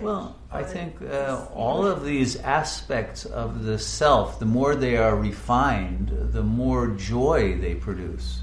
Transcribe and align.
Well, 0.00 0.36
I 0.50 0.62
think 0.62 1.00
uh, 1.02 1.46
all 1.54 1.86
of 1.86 2.04
these 2.04 2.36
aspects 2.36 3.24
of 3.24 3.64
the 3.64 3.78
self, 3.78 4.38
the 4.38 4.46
more 4.46 4.74
they 4.74 4.96
are 4.96 5.16
refined, 5.16 6.10
the 6.32 6.42
more 6.42 6.88
joy 6.88 7.56
they 7.58 7.74
produce, 7.74 8.40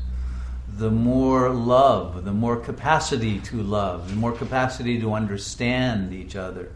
the 0.70 0.92
more 0.92 1.50
love, 1.50 2.24
the 2.24 2.32
more 2.32 2.58
capacity 2.58 3.40
to 3.40 3.62
love, 3.62 4.10
the 4.10 4.16
more 4.16 4.32
capacity 4.32 5.00
to 5.02 5.14
understand 5.14 6.14
each 6.14 6.36
other, 6.36 6.72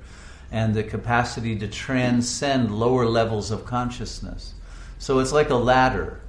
and 0.51 0.73
the 0.73 0.83
capacity 0.83 1.57
to 1.57 1.67
transcend 1.67 2.77
lower 2.77 3.05
levels 3.05 3.51
of 3.51 3.65
consciousness. 3.65 4.53
So 4.99 5.19
it's 5.19 5.31
like 5.31 5.49
a 5.49 5.55
ladder. 5.55 6.21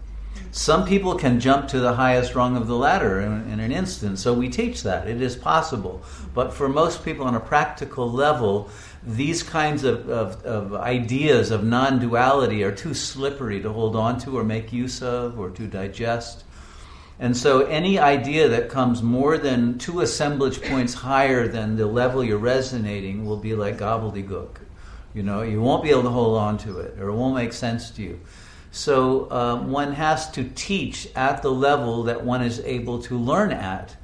Some 0.53 0.87
people 0.87 1.17
can 1.17 1.39
jump 1.39 1.69
to 1.69 1.81
the 1.81 1.93
highest 1.93 2.35
rung 2.35 2.57
of 2.57 2.67
the 2.67 2.77
ladder 2.77 3.21
in, 3.21 3.51
in, 3.51 3.61
an 3.61 3.73
instant, 3.73 4.19
so 4.19 4.33
we 4.33 4.49
teach 4.49 4.83
that. 4.85 5.07
It 5.07 5.21
is 5.21 5.37
possible. 5.37 6.03
But 6.33 6.55
for 6.55 6.69
most 6.69 7.05
people 7.05 7.27
on 7.27 7.35
a 7.35 7.41
practical 7.41 8.11
level, 8.11 8.71
these 9.03 9.43
kinds 9.43 9.85
of, 9.85 10.09
of, 10.09 10.43
of 10.45 10.75
ideas 10.75 11.51
of 11.51 11.63
non 11.63 11.99
duality 11.99 12.65
are 12.65 12.73
too 12.73 12.95
slippery 12.95 13.61
to 13.61 13.73
hold 13.73 13.97
on 13.97 14.19
to 14.21 14.39
or 14.39 14.45
make 14.45 14.73
use 14.73 15.03
of 15.03 15.39
or 15.39 15.51
to 15.51 15.67
digest. 15.67 16.45
And 17.19 17.37
so 17.37 17.61
any 17.67 17.99
idea 17.99 18.49
that 18.49 18.69
comes 18.69 19.03
more 19.03 19.39
than 19.39 19.79
two 19.79 20.01
assemblage 20.01 20.63
points 20.63 20.93
higher 20.95 21.49
than 21.49 21.77
the 21.77 21.87
level 21.87 22.23
you're 22.23 22.37
resonating 22.39 23.25
will 23.25 23.39
be 23.39 23.55
like 23.55 23.79
gobbledygook. 23.79 24.57
You 25.15 25.23
know, 25.23 25.41
you 25.41 25.63
won't 25.63 25.83
be 25.83 25.91
able 25.91 26.03
to 26.03 26.11
hold 26.11 26.37
on 26.39 26.59
to 26.59 26.81
it 26.81 26.99
or 26.99 27.09
it 27.09 27.15
won't 27.15 27.35
make 27.35 27.55
sense 27.55 27.91
to 27.93 28.03
you. 28.03 28.21
So 28.71 29.31
um, 29.31 29.71
one 29.71 29.93
has 29.93 30.31
to 30.33 30.45
teach 30.45 31.09
at 31.15 31.43
the 31.43 31.51
level 31.51 32.05
that 32.05 32.25
one 32.25 32.43
is 32.43 32.61
able 32.61 33.03
to 33.03 33.19
learn 33.19 33.53
at. 33.53 33.97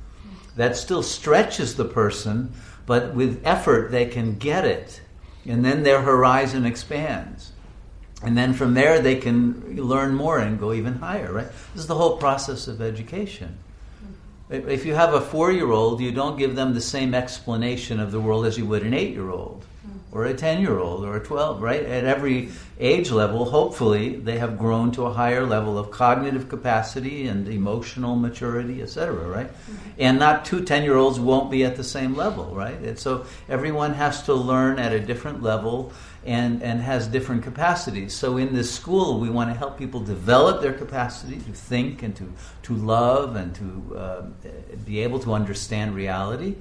That 0.56 0.76
still 0.76 1.02
stretches 1.02 1.76
the 1.76 1.84
person, 1.84 2.52
but 2.86 3.14
with 3.14 3.42
effort 3.44 3.90
they 3.90 4.06
can 4.06 4.36
get 4.36 4.64
it. 4.64 5.00
And 5.46 5.64
then 5.64 5.82
their 5.82 6.02
horizon 6.02 6.64
expands. 6.64 7.52
And 8.22 8.36
then 8.36 8.52
from 8.52 8.74
there 8.74 9.00
they 9.00 9.16
can 9.16 9.76
learn 9.76 10.14
more 10.14 10.38
and 10.38 10.58
go 10.58 10.72
even 10.72 10.94
higher, 10.94 11.32
right? 11.32 11.48
This 11.74 11.82
is 11.82 11.86
the 11.86 11.94
whole 11.94 12.16
process 12.16 12.68
of 12.68 12.80
education. 12.80 13.58
If 14.48 14.84
you 14.84 14.94
have 14.94 15.14
a 15.14 15.20
four 15.20 15.50
year 15.50 15.70
old, 15.70 16.00
you 16.00 16.12
don't 16.12 16.38
give 16.38 16.54
them 16.54 16.74
the 16.74 16.80
same 16.80 17.14
explanation 17.14 17.98
of 17.98 18.12
the 18.12 18.20
world 18.20 18.44
as 18.44 18.58
you 18.58 18.66
would 18.66 18.82
an 18.82 18.92
eight 18.94 19.14
year 19.14 19.30
old 19.30 19.64
or 20.12 20.26
a 20.26 20.34
10 20.34 20.60
year 20.60 20.78
old 20.78 21.04
or 21.04 21.16
a 21.16 21.20
12, 21.20 21.60
right? 21.62 21.82
At 21.82 22.04
every 22.04 22.50
age 22.78 23.10
level, 23.10 23.46
hopefully, 23.46 24.16
they 24.16 24.38
have 24.38 24.58
grown 24.58 24.92
to 24.92 25.06
a 25.06 25.12
higher 25.12 25.46
level 25.46 25.78
of 25.78 25.90
cognitive 25.90 26.50
capacity 26.50 27.26
and 27.26 27.48
emotional 27.48 28.14
maturity, 28.14 28.82
etc., 28.82 29.26
right? 29.26 29.48
Mm-hmm. 29.48 29.90
And 29.98 30.18
not 30.18 30.44
two 30.44 30.64
10 30.64 30.84
year 30.84 30.96
olds 30.96 31.18
won't 31.18 31.50
be 31.50 31.64
at 31.64 31.76
the 31.76 31.84
same 31.84 32.14
level, 32.14 32.54
right? 32.54 32.78
And 32.78 32.98
so 32.98 33.24
everyone 33.48 33.94
has 33.94 34.22
to 34.24 34.34
learn 34.34 34.78
at 34.78 34.92
a 34.92 35.00
different 35.00 35.42
level 35.42 35.92
and, 36.24 36.62
and 36.62 36.80
has 36.80 37.06
different 37.08 37.42
capacities. 37.42 38.14
So 38.14 38.36
in 38.36 38.54
this 38.54 38.72
school, 38.72 39.18
we 39.18 39.30
want 39.30 39.50
to 39.50 39.54
help 39.54 39.78
people 39.78 40.00
develop 40.00 40.60
their 40.60 40.74
capacity 40.74 41.36
to 41.36 41.52
think 41.52 42.02
and 42.02 42.14
to, 42.16 42.30
to 42.64 42.74
love 42.74 43.36
and 43.36 43.54
to 43.54 43.96
uh, 43.96 44.22
be 44.84 45.00
able 45.00 45.18
to 45.20 45.32
understand 45.32 45.94
reality 45.94 46.56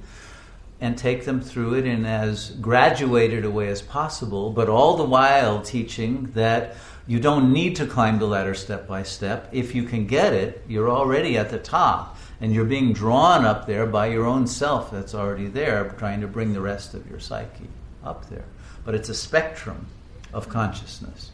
and 0.82 0.98
take 0.98 1.24
them 1.24 1.40
through 1.40 1.74
it 1.74 1.86
in 1.86 2.04
as 2.04 2.50
graduated 2.60 3.44
a 3.44 3.50
way 3.50 3.68
as 3.68 3.80
possible, 3.80 4.50
but 4.50 4.68
all 4.68 4.96
the 4.96 5.04
while 5.04 5.62
teaching 5.62 6.24
that 6.34 6.74
you 7.06 7.20
don't 7.20 7.52
need 7.52 7.76
to 7.76 7.86
climb 7.86 8.18
the 8.18 8.26
ladder 8.26 8.52
step 8.52 8.88
by 8.88 9.04
step. 9.04 9.48
If 9.52 9.76
you 9.76 9.84
can 9.84 10.08
get 10.08 10.32
it, 10.32 10.64
you're 10.66 10.90
already 10.90 11.38
at 11.38 11.50
the 11.50 11.58
top, 11.60 12.18
and 12.40 12.52
you're 12.52 12.64
being 12.64 12.92
drawn 12.92 13.44
up 13.44 13.64
there 13.68 13.86
by 13.86 14.08
your 14.08 14.26
own 14.26 14.48
self 14.48 14.90
that's 14.90 15.14
already 15.14 15.46
there, 15.46 15.94
trying 15.98 16.20
to 16.20 16.26
bring 16.26 16.52
the 16.52 16.60
rest 16.60 16.94
of 16.94 17.08
your 17.08 17.20
psyche 17.20 17.68
up 18.02 18.28
there. 18.28 18.44
But 18.84 18.96
it's 18.96 19.08
a 19.08 19.14
spectrum 19.14 19.86
of 20.32 20.48
consciousness. 20.48 21.30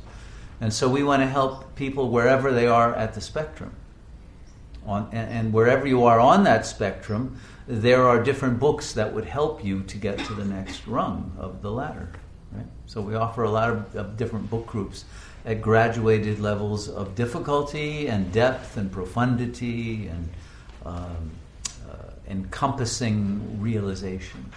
And 0.61 0.75
so 0.75 0.91
we 0.91 1.03
want 1.03 1.23
to 1.23 1.27
help 1.27 1.75
people 1.75 2.11
wherever 2.11 2.53
they 2.53 2.67
are 2.67 2.95
at 2.95 3.15
the 3.15 3.23
spectrum. 3.23 3.73
On, 4.89 5.07
and, 5.13 5.31
and 5.31 5.53
wherever 5.53 5.87
you 5.87 6.05
are 6.05 6.19
on 6.19 6.45
that 6.45 6.65
spectrum, 6.65 7.39
there 7.67 8.05
are 8.09 8.23
different 8.23 8.59
books 8.59 8.95
that 8.95 9.13
would 9.13 9.27
help 9.27 9.63
you 9.63 9.83
to 9.83 9.99
get 9.99 10.19
to 10.21 10.35
the 10.35 10.47
next 10.47 10.87
rung 10.87 11.31
of 11.39 11.61
the 11.61 11.71
ladder. 11.71 12.09
Right? 12.53 12.67
So 12.87 13.03
we 13.03 13.15
offer 13.15 13.43
a 13.43 13.51
lot 13.51 13.69
of, 13.69 13.95
of 13.95 14.17
different 14.17 14.49
book 14.49 14.67
groups 14.67 15.05
at 15.45 15.61
graduated 15.61 16.41
levels 16.41 16.89
of 16.89 17.15
difficulty 17.15 18.09
and 18.09 18.33
depth 18.33 18.79
and 18.79 18.91
profundity 18.91 20.09
and 20.09 20.29
um, 20.87 21.31
uh, 21.91 22.11
encompassing 22.29 23.61
realization. 23.61 24.51